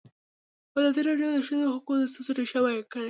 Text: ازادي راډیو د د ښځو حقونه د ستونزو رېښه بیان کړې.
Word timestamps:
ازادي 0.77 1.01
راډیو 1.07 1.29
د 1.33 1.35
د 1.41 1.45
ښځو 1.47 1.73
حقونه 1.75 1.99
د 2.01 2.05
ستونزو 2.11 2.31
رېښه 2.39 2.59
بیان 2.65 2.81
کړې. 2.91 2.99